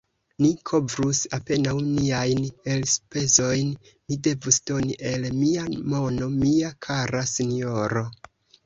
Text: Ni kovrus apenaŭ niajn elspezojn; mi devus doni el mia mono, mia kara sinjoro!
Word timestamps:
Ni 0.43 0.47
kovrus 0.69 1.19
apenaŭ 1.37 1.73
niajn 1.89 2.41
elspezojn; 2.77 3.69
mi 4.09 4.19
devus 4.29 4.61
doni 4.73 4.99
el 5.13 5.29
mia 5.45 5.71
mono, 5.95 6.35
mia 6.43 6.75
kara 6.89 7.25
sinjoro! 7.37 8.07